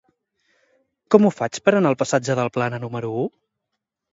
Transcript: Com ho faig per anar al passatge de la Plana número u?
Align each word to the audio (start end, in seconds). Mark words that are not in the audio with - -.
Com 1.15 1.27
ho 1.27 1.31
faig 1.35 1.61
per 1.67 1.73
anar 1.81 1.91
al 1.91 1.99
passatge 2.01 2.39
de 2.41 2.49
la 2.49 2.55
Plana 2.57 2.81
número 2.87 3.13
u? 3.25 3.29